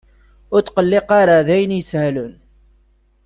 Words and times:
Ur 0.53 0.61
ttqelliq 0.63 1.09
ara! 1.21 1.45
D 1.47 1.49
ayen 1.55 1.77
isehlen. 1.81 2.33